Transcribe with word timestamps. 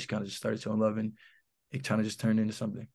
she 0.00 0.06
kind 0.06 0.22
of 0.22 0.28
just 0.28 0.38
started 0.38 0.60
showing 0.60 0.80
love 0.80 0.98
and 0.98 1.12
it 1.72 1.84
kind 1.84 2.00
of 2.00 2.06
just 2.06 2.20
turned 2.20 2.40
into 2.40 2.52
something. 2.52 2.86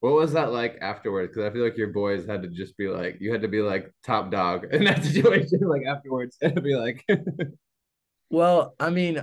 What 0.00 0.14
was 0.14 0.32
that 0.32 0.52
like 0.52 0.78
afterwards? 0.80 1.34
Because 1.34 1.48
I 1.48 1.52
feel 1.52 1.62
like 1.62 1.76
your 1.76 1.92
boys 1.92 2.26
had 2.26 2.42
to 2.42 2.48
just 2.48 2.76
be 2.76 2.88
like, 2.88 3.18
you 3.20 3.32
had 3.32 3.42
to 3.42 3.48
be 3.48 3.60
like 3.60 3.92
top 4.04 4.30
dog 4.30 4.66
in 4.72 4.84
that 4.84 5.04
situation, 5.04 5.60
like 5.62 5.82
afterwards, 5.86 6.36
and 6.42 6.62
be 6.62 6.74
like, 6.74 7.04
well, 8.30 8.74
I 8.80 8.90
mean, 8.90 9.22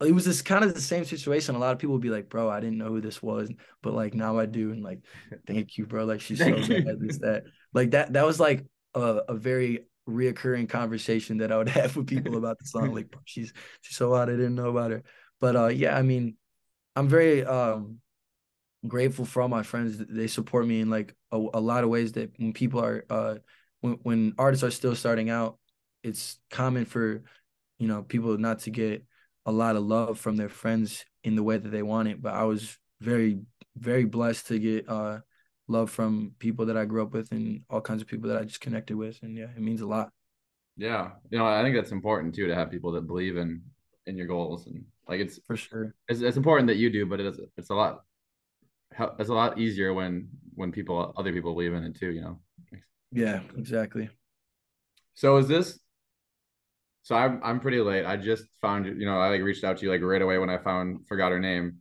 it 0.00 0.12
was 0.12 0.24
this 0.24 0.40
kind 0.40 0.64
of 0.64 0.74
the 0.74 0.80
same 0.80 1.04
situation. 1.04 1.54
A 1.54 1.58
lot 1.58 1.72
of 1.72 1.78
people 1.78 1.92
would 1.94 2.02
be 2.02 2.10
like, 2.10 2.28
"Bro, 2.28 2.48
I 2.50 2.60
didn't 2.60 2.78
know 2.78 2.88
who 2.88 3.00
this 3.00 3.22
was," 3.22 3.50
but 3.82 3.94
like 3.94 4.14
now 4.14 4.38
I 4.38 4.46
do, 4.46 4.72
and 4.72 4.82
like, 4.82 5.00
thank 5.46 5.76
you, 5.76 5.86
bro. 5.86 6.04
Like 6.04 6.20
she's 6.20 6.38
so 6.38 6.50
bad, 6.50 6.98
this 7.00 7.18
that, 7.18 7.44
like 7.74 7.90
that. 7.90 8.14
That 8.14 8.26
was 8.26 8.40
like 8.40 8.64
a, 8.94 9.20
a 9.28 9.34
very 9.34 9.86
reoccurring 10.08 10.68
conversation 10.68 11.38
that 11.38 11.50
I 11.50 11.58
would 11.58 11.68
have 11.68 11.96
with 11.96 12.06
people 12.06 12.36
about 12.36 12.58
the 12.58 12.66
song. 12.66 12.94
Like, 12.94 13.14
she's 13.24 13.52
she's 13.80 13.96
so 13.96 14.14
hot, 14.14 14.28
I 14.28 14.32
didn't 14.32 14.54
know 14.54 14.70
about 14.70 14.90
her. 14.92 15.02
But 15.40 15.56
uh, 15.56 15.66
yeah, 15.66 15.96
I 15.96 16.02
mean, 16.02 16.36
I'm 16.94 17.08
very 17.08 17.44
um 17.44 17.98
grateful 18.86 19.24
for 19.24 19.42
all 19.42 19.48
my 19.48 19.62
friends. 19.62 19.98
They 19.98 20.26
support 20.26 20.66
me 20.66 20.80
in 20.80 20.90
like 20.90 21.14
a, 21.32 21.36
a 21.36 21.60
lot 21.60 21.84
of 21.84 21.90
ways. 21.90 22.12
That 22.12 22.32
when 22.38 22.52
people 22.52 22.80
are 22.80 23.04
uh 23.10 23.36
when 23.80 23.94
when 24.02 24.34
artists 24.38 24.64
are 24.64 24.70
still 24.70 24.94
starting 24.94 25.30
out, 25.30 25.58
it's 26.02 26.38
common 26.50 26.84
for 26.84 27.22
you 27.78 27.88
know 27.88 28.02
people 28.02 28.36
not 28.38 28.60
to 28.60 28.70
get 28.70 29.04
a 29.44 29.52
lot 29.52 29.76
of 29.76 29.84
love 29.84 30.18
from 30.18 30.36
their 30.36 30.48
friends 30.48 31.04
in 31.22 31.36
the 31.36 31.42
way 31.42 31.56
that 31.58 31.68
they 31.68 31.82
want 31.82 32.08
it. 32.08 32.20
But 32.20 32.34
I 32.34 32.44
was 32.44 32.78
very 33.00 33.40
very 33.76 34.04
blessed 34.04 34.46
to 34.48 34.58
get 34.58 34.88
uh 34.88 35.20
love 35.68 35.90
from 35.90 36.32
people 36.38 36.66
that 36.66 36.76
I 36.76 36.84
grew 36.84 37.02
up 37.02 37.12
with 37.12 37.32
and 37.32 37.62
all 37.68 37.80
kinds 37.80 38.00
of 38.00 38.08
people 38.08 38.28
that 38.30 38.38
I 38.38 38.44
just 38.44 38.60
connected 38.60 38.96
with. 38.96 39.18
And 39.22 39.36
yeah, 39.36 39.48
it 39.54 39.60
means 39.60 39.80
a 39.80 39.86
lot. 39.86 40.10
Yeah. 40.76 41.10
You 41.30 41.38
know, 41.38 41.46
I 41.46 41.62
think 41.62 41.74
that's 41.74 41.90
important 41.92 42.34
too 42.34 42.46
to 42.46 42.54
have 42.54 42.70
people 42.70 42.92
that 42.92 43.06
believe 43.06 43.36
in 43.36 43.62
in 44.06 44.16
your 44.16 44.26
goals 44.26 44.66
and 44.66 44.84
like 45.08 45.20
it's 45.20 45.38
for 45.46 45.56
sure. 45.56 45.94
It's, 46.08 46.20
it's 46.20 46.36
important 46.36 46.68
that 46.68 46.76
you 46.76 46.90
do, 46.90 47.06
but 47.06 47.20
it 47.20 47.26
is 47.26 47.40
it's 47.56 47.70
a 47.70 47.74
lot 47.74 48.02
it's 49.18 49.28
a 49.28 49.34
lot 49.34 49.58
easier 49.58 49.92
when 49.92 50.28
when 50.54 50.72
people 50.72 51.12
other 51.16 51.32
people 51.32 51.52
believe 51.52 51.74
in 51.74 51.84
it 51.84 51.96
too, 51.96 52.10
you 52.10 52.22
know. 52.22 52.40
Yeah, 53.12 53.40
exactly. 53.56 54.10
So 55.14 55.36
is 55.36 55.48
this 55.48 55.78
so 57.06 57.14
I'm 57.14 57.40
I'm 57.44 57.60
pretty 57.60 57.78
late. 57.78 58.04
I 58.04 58.16
just 58.16 58.44
found 58.60 58.86
you 58.86 59.06
know, 59.06 59.20
I 59.20 59.28
like 59.28 59.42
reached 59.42 59.62
out 59.62 59.78
to 59.78 59.84
you 59.84 59.92
like 59.92 60.02
right 60.02 60.20
away 60.20 60.38
when 60.38 60.50
I 60.50 60.58
found 60.58 61.06
forgot 61.06 61.30
her 61.30 61.38
name. 61.38 61.80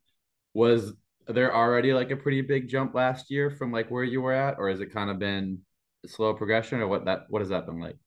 Was 0.53 0.93
there 1.27 1.55
already 1.55 1.93
like 1.93 2.11
a 2.11 2.15
pretty 2.15 2.41
big 2.41 2.67
jump 2.67 2.93
last 2.93 3.31
year 3.31 3.49
from 3.49 3.71
like 3.71 3.89
where 3.89 4.03
you 4.03 4.21
were 4.21 4.33
at, 4.33 4.57
or 4.59 4.69
has 4.69 4.81
it 4.81 4.93
kind 4.93 5.09
of 5.09 5.17
been 5.17 5.61
slow 6.05 6.35
progression, 6.35 6.79
or 6.79 6.87
what 6.87 7.05
that 7.05 7.21
what 7.29 7.41
has 7.41 7.49
that 7.49 7.65
been 7.65 7.79
like? 7.79 7.97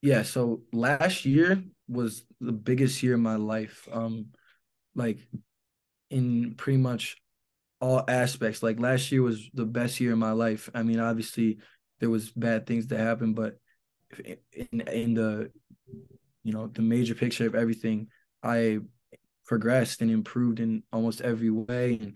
Yeah, 0.00 0.22
so 0.22 0.62
last 0.72 1.24
year 1.24 1.62
was 1.88 2.24
the 2.40 2.52
biggest 2.52 3.02
year 3.02 3.14
of 3.14 3.20
my 3.20 3.36
life. 3.36 3.88
Um, 3.90 4.26
like 4.94 5.18
in 6.10 6.54
pretty 6.56 6.78
much 6.78 7.16
all 7.80 8.04
aspects. 8.08 8.62
Like 8.62 8.80
last 8.80 9.10
year 9.12 9.22
was 9.22 9.48
the 9.54 9.64
best 9.64 10.00
year 10.00 10.12
of 10.12 10.18
my 10.18 10.32
life. 10.32 10.68
I 10.74 10.82
mean, 10.82 11.00
obviously 11.00 11.58
there 12.00 12.10
was 12.10 12.30
bad 12.30 12.66
things 12.66 12.86
that 12.88 12.98
happened, 12.98 13.36
but 13.36 13.58
in 14.52 14.80
in 14.80 15.14
the 15.14 15.50
you 16.44 16.52
know 16.52 16.66
the 16.68 16.82
major 16.82 17.14
picture 17.14 17.46
of 17.46 17.54
everything, 17.54 18.08
I 18.42 18.78
progressed 19.46 20.02
and 20.02 20.10
improved 20.10 20.60
in 20.60 20.82
almost 20.92 21.20
every 21.20 21.50
way. 21.50 21.98
And 22.00 22.14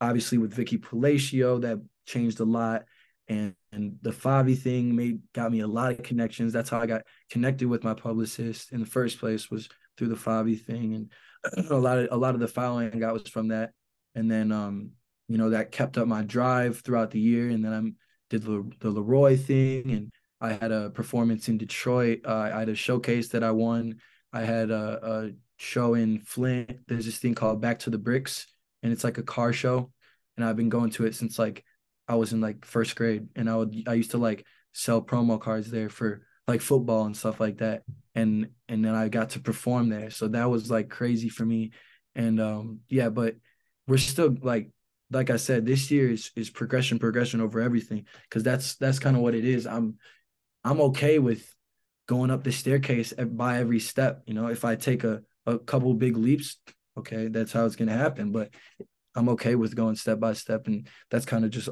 obviously 0.00 0.38
with 0.38 0.54
Vicky 0.54 0.78
Palacio, 0.78 1.58
that 1.60 1.78
changed 2.06 2.40
a 2.40 2.44
lot. 2.44 2.84
And, 3.30 3.54
and 3.72 3.96
the 4.02 4.10
Favi 4.10 4.58
thing 4.58 4.94
made 4.94 5.20
got 5.32 5.52
me 5.52 5.60
a 5.60 5.66
lot 5.66 5.92
of 5.92 6.02
connections. 6.02 6.52
That's 6.52 6.68
how 6.68 6.80
I 6.80 6.86
got 6.86 7.02
connected 7.30 7.68
with 7.68 7.84
my 7.84 7.94
publicist 7.94 8.72
in 8.72 8.80
the 8.80 8.86
first 8.86 9.18
place 9.18 9.50
was 9.50 9.68
through 9.96 10.08
the 10.08 10.16
Favi 10.16 10.60
thing. 10.60 11.08
And 11.54 11.66
a 11.70 11.76
lot 11.76 11.98
of 11.98 12.08
a 12.10 12.16
lot 12.16 12.34
of 12.34 12.40
the 12.40 12.48
following 12.48 12.92
I 12.92 12.98
got 12.98 13.14
was 13.14 13.28
from 13.28 13.48
that. 13.48 13.70
And 14.14 14.30
then 14.30 14.52
um, 14.52 14.90
you 15.28 15.38
know, 15.38 15.50
that 15.50 15.70
kept 15.70 15.96
up 15.96 16.08
my 16.08 16.22
drive 16.22 16.80
throughout 16.80 17.12
the 17.12 17.20
year. 17.20 17.48
And 17.50 17.64
then 17.64 17.72
I 17.72 17.80
did 18.30 18.42
the, 18.42 18.68
the 18.80 18.90
Leroy 18.90 19.36
thing 19.36 19.90
and 19.92 20.12
I 20.40 20.54
had 20.54 20.72
a 20.72 20.90
performance 20.90 21.48
in 21.48 21.56
Detroit. 21.56 22.22
Uh, 22.26 22.50
I 22.52 22.58
had 22.58 22.68
a 22.68 22.74
showcase 22.74 23.28
that 23.28 23.44
I 23.44 23.52
won. 23.52 24.00
I 24.32 24.40
had 24.40 24.70
a, 24.70 24.98
a 25.02 25.30
show 25.58 25.94
in 25.94 26.20
Flint. 26.20 26.80
There's 26.88 27.04
this 27.04 27.18
thing 27.18 27.34
called 27.34 27.60
Back 27.60 27.80
to 27.80 27.90
the 27.90 27.98
Bricks, 27.98 28.46
and 28.82 28.92
it's 28.92 29.04
like 29.04 29.18
a 29.18 29.22
car 29.22 29.52
show. 29.52 29.92
And 30.36 30.44
I've 30.44 30.56
been 30.56 30.68
going 30.68 30.90
to 30.92 31.04
it 31.04 31.14
since 31.14 31.38
like 31.38 31.64
I 32.10 32.16
was 32.16 32.32
in 32.32 32.40
like 32.40 32.64
first 32.64 32.96
grade, 32.96 33.28
and 33.36 33.48
I 33.48 33.54
would 33.54 33.84
I 33.86 33.94
used 33.94 34.10
to 34.10 34.18
like 34.18 34.44
sell 34.72 35.00
promo 35.00 35.40
cards 35.40 35.70
there 35.70 35.88
for 35.88 36.26
like 36.48 36.60
football 36.60 37.04
and 37.04 37.16
stuff 37.16 37.38
like 37.38 37.58
that. 37.58 37.84
And 38.16 38.48
and 38.68 38.84
then 38.84 38.96
I 38.96 39.08
got 39.08 39.30
to 39.30 39.40
perform 39.40 39.88
there, 39.90 40.10
so 40.10 40.26
that 40.26 40.50
was 40.50 40.72
like 40.72 40.90
crazy 40.90 41.28
for 41.28 41.46
me. 41.46 41.70
And 42.16 42.40
um 42.40 42.80
yeah, 42.88 43.10
but 43.10 43.36
we're 43.86 43.98
still 43.98 44.36
like 44.42 44.70
like 45.12 45.30
I 45.30 45.36
said, 45.36 45.64
this 45.64 45.88
year 45.92 46.10
is 46.10 46.32
is 46.34 46.50
progression, 46.50 46.98
progression 46.98 47.40
over 47.40 47.60
everything 47.60 48.06
because 48.24 48.42
that's 48.42 48.74
that's 48.74 48.98
kind 48.98 49.14
of 49.14 49.22
what 49.22 49.36
it 49.36 49.44
is. 49.44 49.68
I'm 49.68 49.98
I'm 50.64 50.80
okay 50.80 51.20
with 51.20 51.48
going 52.08 52.32
up 52.32 52.42
the 52.42 52.50
staircase 52.50 53.12
by 53.12 53.60
every 53.60 53.78
step. 53.78 54.22
You 54.26 54.34
know, 54.34 54.48
if 54.48 54.64
I 54.64 54.74
take 54.74 55.04
a 55.04 55.22
a 55.46 55.60
couple 55.60 55.94
big 55.94 56.16
leaps, 56.16 56.56
okay, 56.98 57.28
that's 57.28 57.52
how 57.52 57.66
it's 57.66 57.76
gonna 57.76 57.96
happen. 57.96 58.32
But 58.32 58.50
I'm 59.14 59.28
okay 59.30 59.54
with 59.54 59.76
going 59.76 59.94
step 59.94 60.18
by 60.18 60.32
step, 60.32 60.66
and 60.66 60.88
that's 61.08 61.24
kind 61.24 61.44
of 61.44 61.52
just 61.52 61.68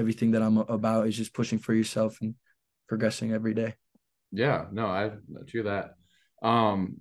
everything 0.00 0.32
that 0.32 0.42
I'm 0.42 0.58
about 0.58 1.06
is 1.06 1.16
just 1.16 1.34
pushing 1.34 1.58
for 1.58 1.74
yourself 1.74 2.18
and 2.20 2.34
progressing 2.88 3.32
every 3.32 3.54
day. 3.54 3.74
Yeah, 4.32 4.66
no, 4.72 4.86
I 4.86 5.12
true 5.46 5.64
that. 5.64 5.94
Um, 6.42 6.96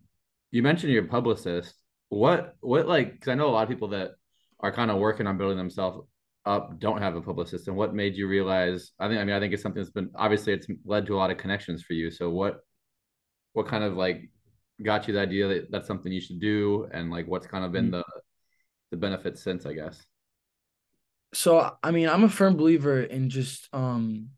you 0.51 0.61
mentioned 0.61 0.93
your 0.93 1.05
publicist. 1.05 1.73
What 2.09 2.55
what 2.59 2.87
like? 2.87 3.13
Because 3.13 3.29
I 3.29 3.35
know 3.35 3.49
a 3.49 3.51
lot 3.51 3.63
of 3.63 3.69
people 3.69 3.89
that 3.89 4.11
are 4.59 4.71
kind 4.71 4.91
of 4.91 4.97
working 4.97 5.27
on 5.27 5.37
building 5.37 5.57
themselves 5.57 6.05
up 6.45 6.79
don't 6.79 7.01
have 7.01 7.15
a 7.15 7.21
publicist. 7.21 7.67
And 7.67 7.77
what 7.77 7.93
made 7.93 8.15
you 8.15 8.27
realize? 8.27 8.91
I 8.99 9.07
think 9.07 9.19
I 9.19 9.23
mean 9.23 9.35
I 9.35 9.39
think 9.39 9.53
it's 9.53 9.63
something 9.63 9.81
that's 9.81 9.93
been 9.93 10.11
obviously 10.15 10.53
it's 10.53 10.67
led 10.85 11.05
to 11.07 11.15
a 11.15 11.17
lot 11.17 11.31
of 11.31 11.37
connections 11.37 11.83
for 11.83 11.93
you. 11.93 12.11
So 12.11 12.29
what 12.29 12.59
what 13.53 13.67
kind 13.67 13.83
of 13.83 13.95
like 13.95 14.29
got 14.83 15.07
you 15.07 15.13
the 15.13 15.19
idea 15.19 15.47
that 15.47 15.71
that's 15.71 15.87
something 15.87 16.11
you 16.11 16.21
should 16.21 16.39
do 16.39 16.87
and 16.93 17.11
like 17.11 17.27
what's 17.27 17.47
kind 17.47 17.65
of 17.65 17.71
been 17.71 17.85
mm-hmm. 17.85 17.97
the 17.97 18.21
the 18.91 18.97
benefits 18.97 19.43
since 19.43 19.65
i 19.65 19.73
guess 19.73 20.05
so 21.33 21.75
i 21.83 21.91
mean 21.91 22.09
i'm 22.09 22.23
a 22.23 22.29
firm 22.29 22.55
believer 22.55 23.01
in 23.01 23.29
just 23.29 23.67
um 23.73 24.29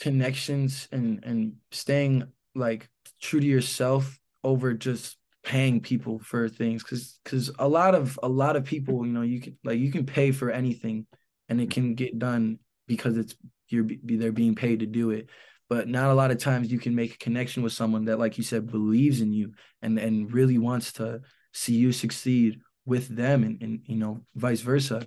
connections 0.00 0.88
and 0.92 1.24
and 1.24 1.54
staying 1.72 2.24
like 2.54 2.88
true 3.20 3.40
to 3.40 3.46
yourself 3.46 4.18
over 4.44 4.74
just 4.74 5.16
paying 5.42 5.80
people 5.80 6.18
for 6.18 6.48
things. 6.48 6.82
Because 6.82 7.18
because 7.24 7.50
a 7.58 7.68
lot 7.68 7.94
of 7.94 8.18
a 8.22 8.28
lot 8.28 8.56
of 8.56 8.64
people 8.64 9.06
you 9.06 9.12
know 9.12 9.22
you 9.22 9.40
can 9.40 9.58
like 9.64 9.78
you 9.78 9.90
can 9.90 10.06
pay 10.06 10.30
for 10.30 10.50
anything 10.50 11.06
and 11.48 11.60
it 11.60 11.70
can 11.70 11.94
get 11.94 12.18
done 12.18 12.58
because 12.86 13.16
it's 13.16 13.34
you're 13.68 13.86
they're 14.02 14.32
being 14.32 14.54
paid 14.54 14.80
to 14.80 14.86
do 14.86 15.10
it. 15.10 15.28
But 15.68 15.88
not 15.88 16.10
a 16.10 16.14
lot 16.14 16.30
of 16.30 16.38
times 16.38 16.72
you 16.72 16.78
can 16.78 16.94
make 16.94 17.14
a 17.14 17.18
connection 17.18 17.62
with 17.62 17.72
someone 17.72 18.06
that 18.06 18.18
like 18.18 18.38
you 18.38 18.44
said 18.44 18.70
believes 18.70 19.20
in 19.20 19.32
you 19.32 19.52
and 19.82 19.98
and 19.98 20.32
really 20.32 20.58
wants 20.58 20.92
to 20.94 21.20
see 21.52 21.74
you 21.74 21.92
succeed 21.92 22.60
with 22.86 23.08
them 23.08 23.42
and, 23.42 23.62
and 23.62 23.80
you 23.84 23.96
know 23.96 24.20
vice 24.34 24.62
versa 24.62 25.06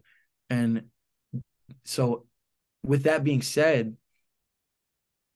and 0.52 0.84
so 1.86 2.26
with 2.84 3.04
that 3.04 3.24
being 3.24 3.42
said 3.42 3.96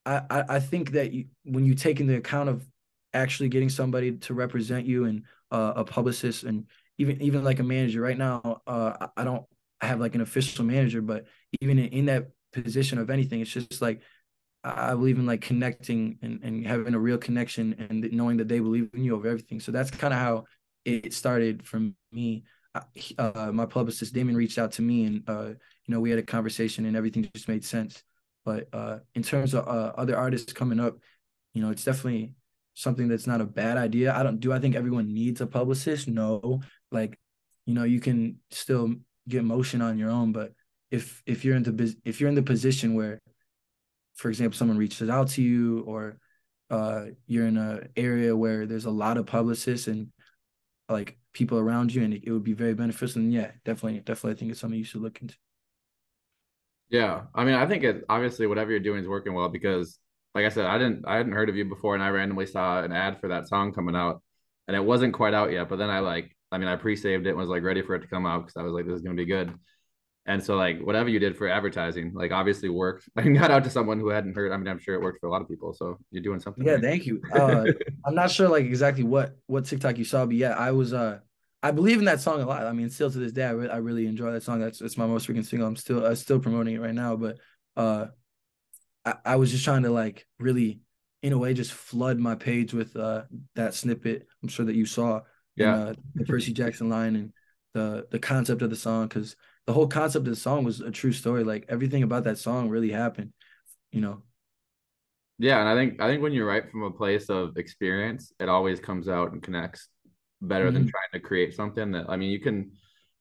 i 0.05 0.21
i, 0.29 0.59
think 0.59 0.91
that 0.91 1.11
you, 1.11 1.25
when 1.43 1.65
you 1.65 1.73
take 1.73 1.99
into 1.99 2.15
account 2.15 2.49
of 2.49 2.67
actually 3.13 3.49
getting 3.49 3.69
somebody 3.69 4.17
to 4.17 4.33
represent 4.33 4.85
you 4.85 5.05
and 5.05 5.23
uh, 5.51 5.73
a 5.77 5.83
publicist 5.83 6.43
and 6.43 6.65
even 6.97 7.19
even 7.21 7.43
like 7.43 7.59
a 7.59 7.63
manager 7.63 8.01
right 8.01 8.17
now 8.17 8.61
uh, 8.67 9.07
i 9.17 9.23
don't 9.23 9.45
have 9.81 9.99
like 9.99 10.13
an 10.13 10.21
official 10.21 10.65
manager 10.65 11.01
but 11.01 11.25
even 11.61 11.79
in, 11.79 11.87
in 11.89 12.05
that 12.05 12.29
position 12.53 12.99
of 12.99 13.09
anything 13.09 13.41
it's 13.41 13.51
just 13.51 13.81
like 13.81 14.01
I 14.65 14.95
believe 14.95 15.19
in 15.19 15.27
like 15.27 15.41
connecting 15.41 16.17
and, 16.23 16.39
and 16.41 16.65
having 16.65 16.95
a 16.95 16.99
real 16.99 17.19
connection 17.19 17.75
and 17.87 18.11
knowing 18.11 18.37
that 18.37 18.47
they 18.47 18.59
believe 18.59 18.89
in 18.95 19.03
you 19.03 19.15
over 19.15 19.27
everything. 19.27 19.59
So 19.59 19.71
that's 19.71 19.91
kind 19.91 20.11
of 20.11 20.19
how 20.19 20.45
it 20.85 21.13
started 21.13 21.67
for 21.67 21.87
me. 22.11 22.45
Uh, 23.17 23.51
my 23.53 23.65
publicist 23.65 24.13
Damon 24.13 24.35
reached 24.35 24.57
out 24.57 24.73
to 24.73 24.81
me, 24.81 25.05
and 25.05 25.23
uh, 25.27 25.47
you 25.47 25.89
know 25.89 25.99
we 25.99 26.09
had 26.09 26.19
a 26.19 26.23
conversation, 26.23 26.85
and 26.85 26.95
everything 26.95 27.29
just 27.33 27.47
made 27.47 27.63
sense. 27.63 28.03
But 28.43 28.67
uh, 28.73 28.99
in 29.15 29.23
terms 29.23 29.53
of 29.53 29.67
uh, 29.67 29.93
other 29.97 30.17
artists 30.17 30.53
coming 30.53 30.79
up, 30.79 30.97
you 31.53 31.61
know, 31.61 31.71
it's 31.71 31.83
definitely 31.83 32.33
something 32.73 33.07
that's 33.07 33.27
not 33.27 33.41
a 33.41 33.45
bad 33.45 33.77
idea. 33.77 34.13
I 34.13 34.23
don't 34.23 34.39
do. 34.39 34.51
I 34.51 34.59
think 34.59 34.75
everyone 34.75 35.13
needs 35.13 35.41
a 35.41 35.47
publicist. 35.47 36.07
No, 36.07 36.61
like 36.91 37.17
you 37.65 37.73
know, 37.73 37.83
you 37.83 37.99
can 37.99 38.39
still 38.51 38.93
get 39.27 39.43
motion 39.43 39.81
on 39.81 39.97
your 39.97 40.11
own, 40.11 40.31
but 40.31 40.53
if 40.91 41.23
if 41.25 41.45
you're 41.45 41.55
in 41.55 41.63
the 41.63 41.95
if 42.03 42.19
you're 42.19 42.29
in 42.29 42.35
the 42.35 42.43
position 42.43 42.93
where 42.93 43.19
for 44.15 44.29
example, 44.29 44.57
someone 44.57 44.77
reaches 44.77 45.09
out 45.09 45.29
to 45.29 45.41
you 45.41 45.81
or 45.81 46.17
uh, 46.69 47.05
you're 47.27 47.47
in 47.47 47.57
an 47.57 47.89
area 47.95 48.35
where 48.35 48.65
there's 48.65 48.85
a 48.85 48.91
lot 48.91 49.17
of 49.17 49.25
publicists 49.25 49.87
and 49.87 50.07
like 50.89 51.17
people 51.33 51.57
around 51.57 51.93
you 51.93 52.03
and 52.03 52.13
it, 52.13 52.23
it 52.25 52.31
would 52.31 52.43
be 52.43 52.53
very 52.53 52.73
beneficial 52.73 53.21
and 53.21 53.33
yeah 53.33 53.51
definitely 53.63 53.99
definitely 53.99 54.31
i 54.31 54.35
think 54.35 54.51
it's 54.51 54.59
something 54.59 54.77
you 54.77 54.85
should 54.85 55.01
look 55.01 55.21
into 55.21 55.35
yeah 56.89 57.23
i 57.33 57.43
mean 57.43 57.55
i 57.55 57.65
think 57.65 57.83
it 57.83 58.03
obviously 58.09 58.47
whatever 58.47 58.71
you're 58.71 58.79
doing 58.79 59.01
is 59.01 59.07
working 59.07 59.33
well 59.33 59.49
because 59.49 59.99
like 60.35 60.45
i 60.45 60.49
said 60.49 60.65
i 60.65 60.77
didn't 60.77 61.03
i 61.07 61.17
hadn't 61.17 61.33
heard 61.33 61.49
of 61.49 61.55
you 61.55 61.65
before 61.65 61.95
and 61.95 62.03
i 62.03 62.09
randomly 62.09 62.45
saw 62.45 62.81
an 62.81 62.91
ad 62.91 63.19
for 63.19 63.29
that 63.29 63.47
song 63.47 63.73
coming 63.73 63.95
out 63.95 64.21
and 64.67 64.77
it 64.77 64.83
wasn't 64.83 65.13
quite 65.13 65.33
out 65.33 65.51
yet 65.51 65.67
but 65.67 65.77
then 65.77 65.89
i 65.89 65.99
like 65.99 66.35
I 66.51 66.57
mean, 66.57 66.67
I 66.67 66.77
pre-saved 66.77 67.25
it 67.27 67.31
and 67.31 67.37
was 67.37 67.49
like 67.49 67.63
ready 67.63 67.81
for 67.81 67.95
it 67.95 68.01
to 68.01 68.07
come 68.07 68.25
out 68.25 68.45
because 68.45 68.55
I 68.57 68.63
was 68.63 68.73
like, 68.73 68.85
this 68.85 68.95
is 68.95 69.01
gonna 69.01 69.15
be 69.15 69.25
good. 69.25 69.53
And 70.27 70.43
so 70.43 70.55
like 70.55 70.79
whatever 70.81 71.09
you 71.09 71.19
did 71.19 71.37
for 71.37 71.47
advertising, 71.47 72.11
like 72.13 72.31
obviously 72.31 72.69
worked. 72.69 73.07
I 73.15 73.21
got 73.29 73.51
out 73.51 73.63
to 73.65 73.69
someone 73.69 73.99
who 73.99 74.09
hadn't 74.09 74.35
heard. 74.35 74.51
I 74.51 74.57
mean, 74.57 74.67
I'm 74.67 74.79
sure 74.79 74.95
it 74.95 75.01
worked 75.01 75.19
for 75.19 75.27
a 75.27 75.31
lot 75.31 75.41
of 75.41 75.47
people. 75.47 75.73
So 75.73 75.97
you're 76.11 76.23
doing 76.23 76.39
something. 76.39 76.65
Yeah, 76.65 76.73
right. 76.73 76.81
thank 76.81 77.05
you. 77.05 77.21
Uh, 77.31 77.65
I'm 78.05 78.15
not 78.15 78.31
sure 78.31 78.49
like 78.49 78.65
exactly 78.65 79.03
what 79.03 79.35
what 79.45 79.65
TikTok 79.65 79.97
you 79.97 80.05
saw, 80.05 80.25
but 80.25 80.35
yeah, 80.35 80.53
I 80.53 80.71
was 80.71 80.93
uh 80.93 81.19
I 81.61 81.71
believe 81.71 81.99
in 81.99 82.05
that 82.05 82.21
song 82.21 82.41
a 82.41 82.45
lot. 82.45 82.65
I 82.65 82.73
mean, 82.73 82.89
still 82.89 83.09
to 83.09 83.17
this 83.17 83.31
day, 83.31 83.43
I, 83.43 83.51
re- 83.51 83.69
I 83.69 83.77
really 83.77 84.05
enjoy 84.05 84.31
that 84.31 84.43
song. 84.43 84.59
That's 84.59 84.81
it's 84.81 84.97
my 84.97 85.07
most 85.07 85.27
freaking 85.27 85.45
single. 85.45 85.67
I'm 85.67 85.75
still 85.75 86.05
uh, 86.05 86.13
still 86.15 86.39
promoting 86.39 86.75
it 86.75 86.79
right 86.81 86.93
now, 86.93 87.15
but 87.15 87.37
uh, 87.75 88.07
I, 89.03 89.15
I 89.25 89.35
was 89.37 89.51
just 89.51 89.65
trying 89.65 89.83
to 89.83 89.89
like 89.89 90.27
really, 90.39 90.81
in 91.23 91.33
a 91.33 91.37
way, 91.37 91.53
just 91.53 91.73
flood 91.73 92.19
my 92.19 92.35
page 92.35 92.73
with 92.73 92.95
uh 92.95 93.23
that 93.55 93.73
snippet. 93.73 94.27
I'm 94.41 94.49
sure 94.49 94.65
that 94.65 94.75
you 94.75 94.85
saw, 94.85 95.21
Yeah. 95.55 95.73
and, 95.75 95.89
uh, 95.89 95.93
the 96.13 96.25
Percy 96.25 96.53
Jackson 96.53 96.89
line 96.89 97.15
and 97.15 97.33
the 97.73 98.07
the 98.11 98.19
concept 98.19 98.61
of 98.61 98.69
the 98.69 98.75
song, 98.75 99.07
because 99.07 99.35
the 99.67 99.73
whole 99.73 99.87
concept 99.87 100.27
of 100.27 100.33
the 100.33 100.39
song 100.39 100.63
was 100.63 100.81
a 100.81 100.91
true 100.91 101.11
story. 101.13 101.43
Like 101.43 101.65
everything 101.69 102.03
about 102.03 102.25
that 102.25 102.37
song 102.37 102.69
really 102.69 102.91
happened, 102.91 103.33
you 103.91 104.01
know. 104.01 104.23
Yeah, 105.37 105.59
and 105.59 105.67
I 105.67 105.75
think 105.75 106.01
I 106.01 106.07
think 106.07 106.21
when 106.23 106.31
you 106.33 106.45
write 106.45 106.71
from 106.71 106.83
a 106.83 106.91
place 106.91 107.29
of 107.29 107.57
experience, 107.57 108.31
it 108.39 108.47
always 108.47 108.79
comes 108.79 109.09
out 109.09 109.33
and 109.33 109.43
connects 109.43 109.89
better 110.41 110.71
than 110.71 110.83
Mhm. 110.83 110.87
trying 110.87 111.09
to 111.13 111.19
create 111.19 111.53
something 111.53 111.91
that 111.91 112.05
I 112.09 112.15
mean, 112.15 112.31
you 112.31 112.39
can 112.39 112.71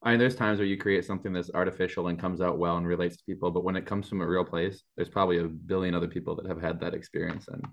I 0.02 0.10
mean, 0.10 0.18
there's 0.20 0.36
times 0.36 0.58
where 0.58 0.66
you 0.68 0.76
create 0.78 1.04
something 1.04 1.32
that's 1.32 1.50
artificial 1.54 2.08
and 2.08 2.18
comes 2.20 2.40
out 2.40 2.58
well 2.58 2.76
and 2.76 2.86
relates 2.86 3.16
to 3.16 3.24
people, 3.24 3.50
but 3.50 3.64
when 3.64 3.74
it 3.76 3.86
comes 3.86 4.08
from 4.08 4.20
a 4.20 4.26
real 4.28 4.44
place, 4.44 4.82
there's 4.96 5.08
probably 5.08 5.38
a 5.38 5.44
billion 5.48 5.94
other 5.94 6.08
people 6.08 6.36
that 6.36 6.46
have 6.46 6.60
had 6.60 6.78
that 6.80 6.94
experience 6.94 7.48
and 7.48 7.64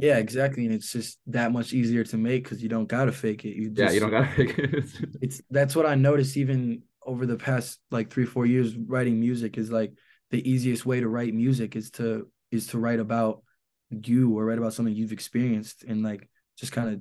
Yeah, 0.00 0.18
exactly. 0.18 0.64
And 0.64 0.74
it's 0.74 0.92
just 0.92 1.18
that 1.26 1.50
much 1.52 1.72
easier 1.72 2.04
to 2.04 2.16
make 2.16 2.44
because 2.44 2.62
you 2.62 2.68
don't 2.68 2.86
gotta 2.86 3.12
fake 3.12 3.44
it. 3.44 3.56
You 3.56 3.70
just, 3.70 3.76
yeah, 3.76 3.90
you 3.90 4.00
don't 4.00 4.10
gotta 4.10 4.26
pick 4.36 4.58
it. 4.58 4.84
it's 5.20 5.40
that's 5.50 5.74
what 5.76 5.86
I 5.86 5.94
noticed 5.94 6.36
even 6.36 6.82
over 7.08 7.24
the 7.24 7.36
past 7.36 7.80
like 7.90 8.10
three, 8.10 8.26
four 8.26 8.44
years 8.44 8.76
writing 8.76 9.18
music 9.18 9.56
is 9.56 9.70
like 9.70 9.94
the 10.30 10.48
easiest 10.48 10.84
way 10.84 11.00
to 11.00 11.08
write 11.08 11.32
music 11.32 11.74
is 11.74 11.90
to 11.92 12.28
is 12.50 12.66
to 12.68 12.78
write 12.78 13.00
about 13.00 13.42
you 13.90 14.38
or 14.38 14.44
write 14.44 14.58
about 14.58 14.74
something 14.74 14.94
you've 14.94 15.12
experienced 15.12 15.84
and 15.84 16.02
like 16.02 16.28
just 16.58 16.72
kind 16.72 16.90
of 16.90 17.00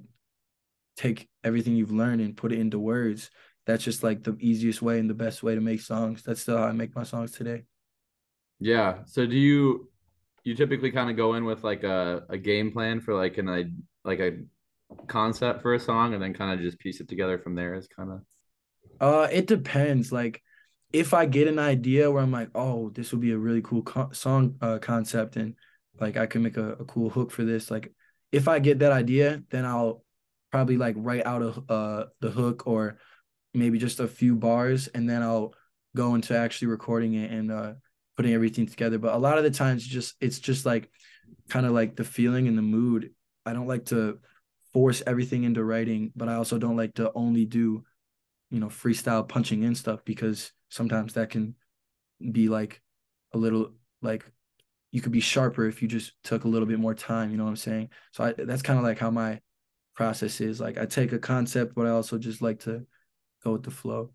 take 0.95 1.27
everything 1.43 1.75
you've 1.75 1.91
learned 1.91 2.21
and 2.21 2.37
put 2.37 2.53
it 2.53 2.59
into 2.59 2.79
words. 2.79 3.29
That's 3.65 3.83
just 3.83 4.01
like 4.01 4.23
the 4.23 4.37
easiest 4.39 4.81
way 4.81 4.97
and 4.97 5.09
the 5.09 5.13
best 5.13 5.43
way 5.43 5.55
to 5.55 5.61
make 5.61 5.81
songs. 5.81 6.23
That's 6.23 6.41
still 6.41 6.57
how 6.57 6.63
I 6.63 6.71
make 6.71 6.95
my 6.95 7.03
songs 7.03 7.33
today. 7.33 7.65
Yeah. 8.59 8.99
So 9.05 9.25
do 9.25 9.35
you 9.35 9.89
you 10.45 10.55
typically 10.55 10.91
kind 10.91 11.09
of 11.09 11.17
go 11.17 11.33
in 11.33 11.43
with 11.43 11.65
like 11.65 11.83
a, 11.83 12.23
a 12.29 12.37
game 12.37 12.71
plan 12.71 13.01
for 13.01 13.13
like 13.13 13.37
an 13.37 13.49
I 13.49 13.65
like 14.05 14.19
a 14.19 14.37
concept 15.07 15.61
for 15.61 15.73
a 15.73 15.79
song 15.79 16.13
and 16.13 16.23
then 16.23 16.33
kind 16.33 16.57
of 16.57 16.65
just 16.65 16.79
piece 16.79 17.01
it 17.01 17.09
together 17.09 17.37
from 17.37 17.55
there 17.55 17.75
is 17.75 17.89
kind 17.89 18.09
of 18.09 18.21
Uh, 18.99 19.27
it 19.31 19.47
depends. 19.47 20.11
Like, 20.11 20.41
if 20.91 21.13
I 21.13 21.25
get 21.25 21.47
an 21.47 21.59
idea 21.59 22.09
where 22.09 22.23
I'm 22.23 22.31
like, 22.31 22.49
oh, 22.55 22.89
this 22.89 23.11
would 23.11 23.21
be 23.21 23.31
a 23.31 23.37
really 23.37 23.61
cool 23.61 23.83
co- 23.83 24.11
song 24.11 24.55
uh, 24.61 24.79
concept, 24.79 25.35
and 25.35 25.55
like 25.99 26.17
I 26.17 26.25
could 26.25 26.41
make 26.41 26.57
a, 26.57 26.73
a 26.73 26.85
cool 26.85 27.09
hook 27.09 27.31
for 27.31 27.43
this. 27.43 27.69
Like, 27.69 27.93
if 28.31 28.47
I 28.47 28.59
get 28.59 28.79
that 28.79 28.91
idea, 28.91 29.43
then 29.49 29.65
I'll 29.65 30.03
probably 30.51 30.77
like 30.77 30.95
write 30.97 31.25
out 31.25 31.41
a 31.41 31.71
uh 31.73 32.05
the 32.21 32.31
hook 32.31 32.67
or 32.67 32.97
maybe 33.53 33.77
just 33.77 33.99
a 33.99 34.07
few 34.07 34.35
bars, 34.35 34.87
and 34.87 35.09
then 35.09 35.21
I'll 35.21 35.53
go 35.95 36.15
into 36.15 36.37
actually 36.37 36.69
recording 36.69 37.15
it 37.15 37.31
and 37.31 37.51
uh 37.51 37.73
putting 38.15 38.33
everything 38.33 38.65
together. 38.65 38.97
But 38.97 39.13
a 39.13 39.17
lot 39.17 39.37
of 39.37 39.43
the 39.43 39.51
times, 39.51 39.85
just 39.85 40.15
it's 40.21 40.39
just 40.39 40.65
like 40.65 40.89
kind 41.49 41.65
of 41.65 41.73
like 41.73 41.95
the 41.95 42.03
feeling 42.03 42.47
and 42.47 42.57
the 42.57 42.61
mood. 42.63 43.11
I 43.45 43.53
don't 43.53 43.67
like 43.67 43.85
to 43.85 44.19
force 44.73 45.01
everything 45.05 45.43
into 45.43 45.63
writing, 45.63 46.11
but 46.15 46.29
I 46.29 46.35
also 46.35 46.57
don't 46.57 46.77
like 46.77 46.95
to 46.95 47.11
only 47.13 47.45
do 47.45 47.83
you 48.49 48.59
know, 48.59 48.67
freestyle 48.67 49.27
punching 49.27 49.63
in 49.63 49.75
stuff 49.75 50.03
because 50.05 50.51
sometimes 50.69 51.13
that 51.13 51.29
can 51.29 51.55
be 52.31 52.49
like 52.49 52.81
a 53.33 53.37
little 53.37 53.73
like 54.01 54.25
you 54.91 55.01
could 55.01 55.11
be 55.11 55.19
sharper 55.19 55.65
if 55.67 55.81
you 55.81 55.87
just 55.87 56.13
took 56.23 56.45
a 56.45 56.47
little 56.47 56.67
bit 56.67 56.79
more 56.79 56.95
time, 56.95 57.31
you 57.31 57.37
know 57.37 57.43
what 57.43 57.51
I'm 57.51 57.55
saying? 57.57 57.89
So 58.11 58.23
I 58.23 58.33
that's 58.33 58.61
kind 58.61 58.79
of 58.79 58.85
like 58.85 58.99
how 58.99 59.11
my 59.11 59.41
process 59.95 60.39
is. 60.41 60.59
Like 60.61 60.77
I 60.77 60.85
take 60.85 61.11
a 61.11 61.19
concept, 61.19 61.75
but 61.75 61.85
I 61.85 61.89
also 61.89 62.17
just 62.17 62.41
like 62.41 62.59
to 62.61 62.85
go 63.43 63.53
with 63.53 63.63
the 63.63 63.71
flow. 63.71 64.11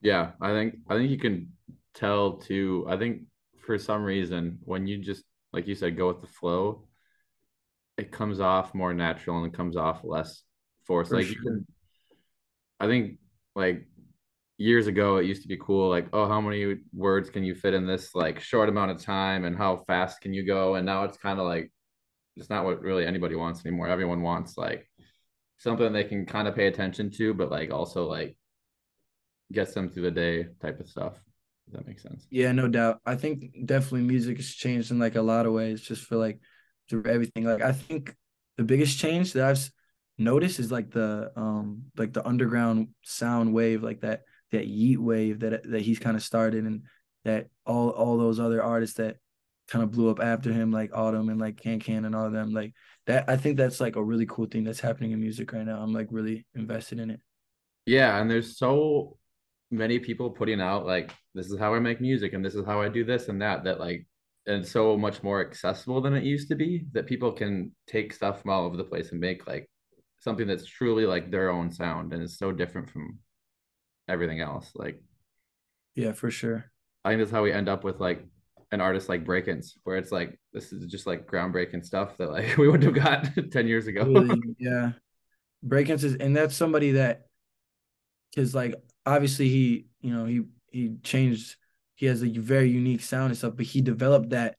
Yeah, 0.00 0.32
I 0.40 0.50
think 0.50 0.76
I 0.88 0.94
think 0.96 1.10
you 1.10 1.18
can 1.18 1.52
tell 1.94 2.34
too. 2.34 2.84
I 2.88 2.96
think 2.96 3.22
for 3.64 3.78
some 3.78 4.02
reason 4.02 4.58
when 4.64 4.86
you 4.86 4.98
just 4.98 5.24
like 5.52 5.66
you 5.66 5.74
said 5.74 5.96
go 5.96 6.08
with 6.08 6.20
the 6.20 6.26
flow, 6.26 6.86
it 7.96 8.12
comes 8.12 8.40
off 8.40 8.74
more 8.74 8.92
natural 8.92 9.38
and 9.38 9.52
it 9.52 9.56
comes 9.56 9.76
off 9.76 10.00
less 10.04 10.42
forced. 10.84 11.10
For 11.10 11.16
like 11.16 11.30
you 11.30 11.36
can, 11.36 11.66
I 12.84 12.86
think 12.86 13.18
like 13.54 13.86
years 14.56 14.86
ago 14.86 15.16
it 15.16 15.26
used 15.26 15.42
to 15.42 15.48
be 15.48 15.56
cool 15.56 15.88
like 15.88 16.06
oh 16.12 16.28
how 16.28 16.40
many 16.40 16.76
words 16.92 17.28
can 17.28 17.42
you 17.42 17.56
fit 17.56 17.74
in 17.74 17.86
this 17.86 18.14
like 18.14 18.38
short 18.40 18.68
amount 18.68 18.90
of 18.92 19.02
time 19.02 19.44
and 19.44 19.56
how 19.56 19.82
fast 19.88 20.20
can 20.20 20.32
you 20.32 20.46
go 20.46 20.76
and 20.76 20.86
now 20.86 21.02
it's 21.02 21.16
kind 21.16 21.40
of 21.40 21.46
like 21.46 21.72
it's 22.36 22.50
not 22.50 22.64
what 22.64 22.80
really 22.80 23.06
anybody 23.06 23.36
wants 23.36 23.64
anymore. 23.64 23.88
Everyone 23.88 24.22
wants 24.22 24.56
like 24.56 24.88
something 25.58 25.92
they 25.92 26.04
can 26.04 26.26
kind 26.26 26.48
of 26.48 26.54
pay 26.54 26.66
attention 26.66 27.10
to, 27.12 27.34
but 27.34 27.50
like 27.50 27.70
also 27.70 28.06
like 28.06 28.36
gets 29.52 29.72
them 29.72 29.88
through 29.88 30.02
the 30.04 30.10
day 30.10 30.46
type 30.60 30.80
of 30.80 30.88
stuff. 30.88 31.14
Does 31.66 31.74
that 31.74 31.86
make 31.86 32.00
sense? 32.00 32.26
Yeah, 32.30 32.52
no 32.52 32.68
doubt. 32.68 33.00
I 33.06 33.14
think 33.14 33.66
definitely 33.66 34.02
music 34.02 34.36
has 34.36 34.48
changed 34.48 34.90
in 34.90 34.98
like 34.98 35.14
a 35.14 35.22
lot 35.22 35.46
of 35.46 35.52
ways, 35.52 35.80
just 35.80 36.04
for 36.04 36.16
like 36.16 36.40
through 36.88 37.04
everything. 37.06 37.44
Like 37.44 37.62
I 37.62 37.72
think 37.72 38.14
the 38.56 38.64
biggest 38.64 38.98
change 38.98 39.32
that 39.32 39.48
I've 39.48 39.70
noticed 40.18 40.60
is 40.60 40.70
like 40.70 40.90
the 40.90 41.32
um 41.36 41.84
like 41.96 42.12
the 42.12 42.26
underground 42.26 42.88
sound 43.02 43.52
wave, 43.52 43.82
like 43.82 44.00
that 44.00 44.22
that 44.52 44.66
Yeat 44.66 45.00
wave 45.00 45.40
that 45.40 45.68
that 45.70 45.82
he's 45.82 45.98
kind 45.98 46.16
of 46.16 46.22
started 46.22 46.64
and 46.64 46.82
that 47.24 47.48
all 47.66 47.90
all 47.90 48.18
those 48.18 48.38
other 48.38 48.62
artists 48.62 48.96
that 48.96 49.16
kind 49.68 49.82
of 49.82 49.90
blew 49.90 50.10
up 50.10 50.20
after 50.20 50.52
him, 50.52 50.70
like 50.70 50.90
Autumn 50.94 51.28
and 51.28 51.40
like 51.40 51.60
Kankan 51.60 52.04
and 52.04 52.14
all 52.14 52.26
of 52.26 52.32
them. 52.32 52.52
Like 52.52 52.72
that 53.06 53.28
I 53.28 53.36
think 53.36 53.56
that's 53.56 53.80
like 53.80 53.96
a 53.96 54.04
really 54.04 54.26
cool 54.26 54.46
thing 54.46 54.64
that's 54.64 54.80
happening 54.80 55.12
in 55.12 55.20
music 55.20 55.52
right 55.52 55.66
now. 55.66 55.80
I'm 55.80 55.92
like 55.92 56.08
really 56.10 56.46
invested 56.54 57.00
in 57.00 57.10
it. 57.10 57.20
Yeah, 57.86 58.18
and 58.20 58.30
there's 58.30 58.56
so 58.58 59.18
many 59.70 59.98
people 59.98 60.30
putting 60.30 60.60
out 60.60 60.86
like 60.86 61.12
this 61.34 61.50
is 61.50 61.58
how 61.58 61.74
I 61.74 61.80
make 61.80 62.00
music 62.00 62.32
and 62.32 62.44
this 62.44 62.54
is 62.54 62.64
how 62.64 62.80
I 62.80 62.88
do 62.88 63.04
this 63.04 63.28
and 63.28 63.40
that 63.42 63.64
that 63.64 63.80
like 63.80 64.06
and 64.46 64.66
so 64.66 64.96
much 64.96 65.22
more 65.22 65.40
accessible 65.40 66.00
than 66.00 66.14
it 66.14 66.22
used 66.22 66.48
to 66.48 66.54
be 66.54 66.84
that 66.92 67.06
people 67.06 67.32
can 67.32 67.72
take 67.86 68.12
stuff 68.12 68.42
from 68.42 68.50
all 68.50 68.66
over 68.66 68.76
the 68.76 68.84
place 68.84 69.10
and 69.10 69.20
make 69.20 69.46
like 69.46 69.68
something 70.24 70.46
that's 70.46 70.64
truly 70.64 71.04
like 71.04 71.30
their 71.30 71.50
own 71.50 71.70
sound 71.70 72.14
and 72.14 72.22
is 72.22 72.38
so 72.38 72.50
different 72.50 72.88
from 72.88 73.18
everything 74.08 74.40
else. 74.40 74.72
Like 74.74 75.00
Yeah, 75.94 76.12
for 76.12 76.30
sure. 76.30 76.64
I 77.04 77.10
think 77.10 77.20
that's 77.20 77.30
how 77.30 77.42
we 77.42 77.52
end 77.52 77.68
up 77.68 77.84
with 77.84 78.00
like 78.00 78.26
an 78.72 78.80
artist 78.80 79.10
like 79.10 79.26
brakence, 79.26 79.78
where 79.84 79.98
it's 79.98 80.10
like 80.10 80.40
this 80.54 80.72
is 80.72 80.90
just 80.90 81.06
like 81.06 81.26
groundbreaking 81.30 81.84
stuff 81.84 82.16
that 82.16 82.30
like 82.30 82.56
we 82.58 82.68
wouldn't 82.68 82.94
have 82.94 83.04
got 83.04 83.28
ten 83.52 83.68
years 83.68 83.86
ago. 83.86 84.04
Really, 84.04 84.40
yeah. 84.58 84.92
brakence 85.62 86.02
is 86.02 86.16
and 86.16 86.34
that's 86.34 86.56
somebody 86.56 86.92
that 86.92 87.26
because 88.30 88.54
like 88.54 88.74
obviously 89.04 89.50
he 89.50 89.86
you 90.00 90.14
know 90.14 90.24
he 90.24 90.42
he 90.70 90.96
changed 91.02 91.56
he 91.96 92.06
has 92.06 92.22
a 92.22 92.26
very 92.26 92.70
unique 92.70 93.02
sound 93.02 93.26
and 93.26 93.36
stuff 93.36 93.54
but 93.54 93.66
he 93.66 93.80
developed 93.80 94.30
that 94.30 94.56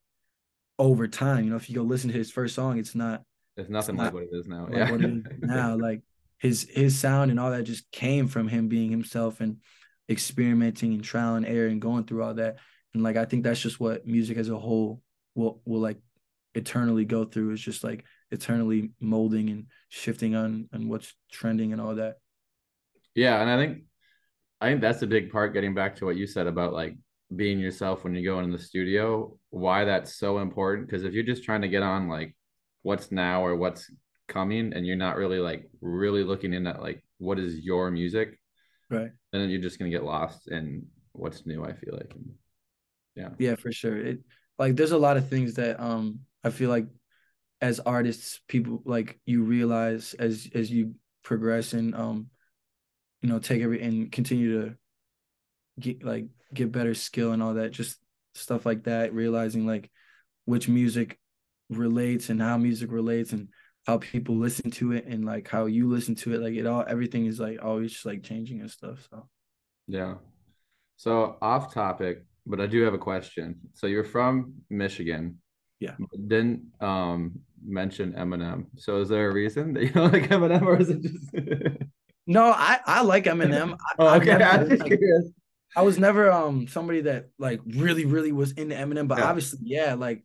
over 0.79 1.07
time 1.07 1.43
you 1.43 1.50
know 1.50 1.55
if 1.57 1.69
you 1.69 1.75
go 1.75 1.81
listen 1.81 2.12
to 2.12 2.17
his 2.17 2.31
first 2.31 2.55
song 2.55 2.77
it's 2.77 2.95
not 2.95 3.24
It's 3.57 3.69
nothing 3.69 3.95
It's 3.95 4.03
like 4.03 4.13
not 4.13 4.13
what 4.13 4.24
it 4.24 4.29
is 4.33 4.47
now. 4.47 4.67
like 4.69 4.75
yeah. 4.75 4.91
what 4.91 5.01
it 5.01 5.12
is 5.12 5.24
now 5.41 5.75
like 5.77 6.01
his 6.39 6.67
his 6.69 7.00
sound 7.00 7.31
and 7.31 7.39
all 7.39 7.51
that 7.51 7.63
just 7.63 7.89
came 7.91 8.27
from 8.27 8.47
him 8.47 8.67
being 8.67 8.91
himself 8.91 9.39
and 9.41 9.57
experimenting 10.09 10.93
and 10.93 11.03
trial 11.03 11.35
and 11.35 11.45
error 11.45 11.67
and 11.67 11.81
going 11.81 12.03
through 12.05 12.24
all 12.24 12.33
that 12.33 12.57
and 12.93 13.03
like 13.03 13.15
i 13.17 13.25
think 13.25 13.43
that's 13.43 13.62
just 13.62 13.79
what 13.79 14.05
music 14.05 14.38
as 14.38 14.50
a 14.50 14.57
whole 14.57 15.01
will 15.33 15.62
will 15.65 15.79
like 15.79 15.97
eternally 16.53 17.05
go 17.05 17.25
through 17.25 17.51
is 17.51 17.62
just 17.62 17.83
like 17.83 18.05
eternally 18.31 18.91
molding 19.00 19.50
and 19.50 19.65
shifting 19.89 20.35
on 20.35 20.69
on 20.74 20.88
what's 20.89 21.13
trending 21.31 21.71
and 21.74 21.81
all 21.81 21.95
that 21.95 22.17
Yeah, 23.15 23.41
and 23.41 23.50
I 23.50 23.57
think 23.57 23.83
I 24.62 24.69
think 24.69 24.81
that's 24.81 25.01
a 25.01 25.07
big 25.07 25.31
part 25.31 25.53
getting 25.53 25.74
back 25.74 25.95
to 25.97 26.05
what 26.05 26.17
you 26.17 26.27
said 26.27 26.47
about 26.47 26.74
like 26.74 26.95
being 27.35 27.59
yourself 27.59 28.03
when 28.03 28.15
you 28.15 28.24
go 28.24 28.39
in 28.39 28.51
the 28.51 28.59
studio, 28.59 29.38
why 29.50 29.85
that's 29.85 30.15
so 30.15 30.39
important. 30.39 30.88
Because 30.88 31.03
if 31.03 31.13
you're 31.13 31.24
just 31.24 31.43
trying 31.43 31.62
to 31.62 31.67
get 31.67 31.83
on 31.83 32.07
like 32.07 32.35
what's 32.85 33.11
now 33.11 33.43
or 33.43 33.55
what's 33.55 33.91
coming 34.27 34.73
and 34.73 34.85
you're 34.85 34.95
not 34.95 35.17
really 35.17 35.39
like 35.39 35.67
really 35.81 36.23
looking 36.23 36.53
in 36.53 36.67
at 36.67 36.83
like 36.83 37.03
what 37.17 37.39
is 37.39 37.59
your 37.59 37.89
music, 37.89 38.39
right 38.91 39.09
and 39.33 39.41
then 39.41 39.49
you're 39.49 39.61
just 39.61 39.79
gonna 39.79 39.89
get 39.89 40.03
lost 40.03 40.49
in 40.49 40.85
what's 41.13 41.47
new, 41.47 41.65
I 41.65 41.73
feel 41.73 41.93
like. 41.93 42.13
And, 42.13 42.33
yeah. 43.15 43.29
Yeah, 43.39 43.55
for 43.55 43.71
sure. 43.71 43.97
It 43.97 44.19
like 44.59 44.75
there's 44.75 44.91
a 44.91 44.99
lot 44.99 45.17
of 45.17 45.27
things 45.27 45.55
that 45.55 45.79
um 45.79 46.19
I 46.43 46.51
feel 46.51 46.69
like 46.69 46.85
as 47.59 47.79
artists, 47.79 48.39
people 48.47 48.83
like 48.85 49.19
you 49.25 49.41
realize 49.41 50.13
as 50.13 50.47
as 50.53 50.69
you 50.69 50.93
progress 51.23 51.73
and 51.73 51.95
um 51.95 52.27
you 53.23 53.29
know 53.29 53.39
take 53.39 53.63
every 53.63 53.81
and 53.81 54.11
continue 54.11 54.61
to 54.61 54.77
get 55.79 56.03
like 56.03 56.27
get 56.53 56.71
better 56.71 56.93
skill 56.93 57.31
and 57.31 57.41
all 57.41 57.55
that, 57.55 57.71
just 57.71 57.97
stuff 58.35 58.63
like 58.63 58.83
that, 58.83 59.11
realizing 59.13 59.65
like 59.65 59.89
which 60.45 60.69
music 60.69 61.17
relates 61.69 62.29
and 62.29 62.41
how 62.41 62.57
music 62.57 62.91
relates 62.91 63.31
and 63.34 63.50
how 63.88 63.98
people 64.00 64.36
listen 64.36 64.72
to 64.72 64.91
it 64.93 65.05
and 65.05 65.25
like 65.25 65.48
how 65.48 65.65
you 65.65 65.88
listen 65.89 66.15
to 66.15 66.34
it. 66.34 66.41
Like 66.41 66.53
it 66.55 66.65
all 66.65 66.84
everything 66.88 67.25
is 67.25 67.39
like 67.39 67.63
always 67.63 67.91
just 67.93 68.05
like 68.05 68.24
changing 68.24 68.62
and 68.62 68.69
stuff. 68.72 69.07
So 69.10 69.27
yeah. 69.88 70.15
So 70.98 71.38
off 71.41 71.74
topic, 71.74 72.24
but 72.45 72.60
I 72.62 72.67
do 72.67 72.81
have 72.84 72.93
a 72.93 72.98
question. 73.00 73.57
So 73.74 73.88
you're 73.88 74.03
from 74.03 74.53
Michigan. 74.69 75.39
Yeah. 75.79 75.95
Didn't 76.27 76.62
um 76.81 77.39
mention 77.67 78.13
Eminem. 78.13 78.65
So 78.77 79.01
is 79.01 79.10
there 79.10 79.29
a 79.29 79.34
reason 79.34 79.74
that 79.74 79.84
you 79.84 79.89
don't 79.89 80.13
like 80.13 80.29
Eminem 80.29 80.62
or 80.63 80.77
is 80.79 80.89
it 80.89 81.01
just 81.01 81.34
No, 82.27 82.45
I 82.45 82.79
I 82.86 83.01
like 83.03 83.25
Eminem. 83.25 83.77
oh, 84.00 84.15
okay. 84.17 84.31
I'm 84.43 84.67
just 84.69 84.81
like, 84.81 84.98
curious. 85.00 85.29
I 85.75 85.81
was 85.84 86.00
never 86.00 86.31
um 86.31 86.67
somebody 86.67 87.01
that 87.01 87.29
like 87.38 87.60
really 87.67 88.05
really 88.05 88.31
was 88.31 88.53
into 88.53 88.74
Eminem, 88.75 89.07
but 89.07 89.19
Yeah. 89.19 89.25
obviously 89.25 89.60
yeah, 89.63 89.93
like 89.93 90.24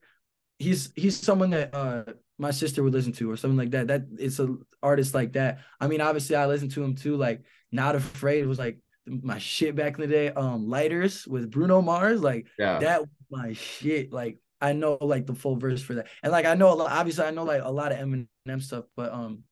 he's 0.61 0.93
he's 0.95 1.19
someone 1.19 1.51
that 1.51 1.75
uh 1.75 2.05
my 2.39 2.53
sister 2.53 2.83
would 2.83 2.93
listen 2.93 3.13
to 3.13 3.31
or 3.31 3.37
something 3.37 3.59
like 3.59 3.73
that. 3.73 3.89
That 3.89 4.03
it's 4.19 4.39
a 4.39 4.57
artist 4.83 5.15
like 5.15 5.33
that. 5.33 5.59
I 5.81 5.89
mean, 5.89 6.01
obviously 6.01 6.37
I 6.37 6.47
listened 6.47 6.71
to 6.73 6.83
him 6.85 6.95
too. 6.95 7.17
Like 7.17 7.43
Not 7.73 7.97
Afraid 7.97 8.47
was 8.47 8.59
like 8.59 8.79
my 9.07 9.39
shit 9.39 9.75
back 9.75 9.97
in 9.97 10.03
the 10.03 10.07
day. 10.07 10.29
Um, 10.31 10.69
Lighters 10.69 11.27
with 11.27 11.51
Bruno 11.51 11.83
Mars, 11.83 12.23
like 12.23 12.47
Yeah. 12.59 12.79
that 12.79 13.01
was 13.01 13.09
my 13.31 13.53
shit. 13.55 14.13
Like 14.13 14.39
I 14.61 14.73
know 14.75 14.99
like 15.01 15.27
the 15.27 15.35
full 15.35 15.57
verse 15.57 15.83
for 15.83 15.95
that, 15.95 16.07
and 16.23 16.31
like 16.33 16.45
I 16.47 16.55
know 16.55 16.73
a 16.73 16.77
lot. 16.77 16.93
Obviously, 16.93 17.25
I 17.25 17.31
know 17.31 17.45
like 17.45 17.63
a 17.65 17.71
lot 17.71 17.93
of 17.93 17.99
Eminem 17.99 18.63
stuff, 18.63 18.85
but 18.95 19.11
um, 19.13 19.45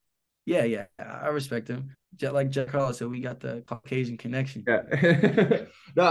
yeah, 0.45 0.63
yeah, 0.63 0.85
I 0.99 1.03
I 1.03 1.27
respect 1.29 1.67
him. 1.67 1.95
Just 2.15 2.33
like 2.33 2.49
Jack 2.49 2.69
Harlow 2.69 2.91
said, 2.91 3.07
we 3.07 3.19
got 3.21 3.39
the 3.39 3.63
Caucasian 3.67 4.17
connection. 4.17 4.63
Yeah. 4.67 4.81
no, 5.95 6.03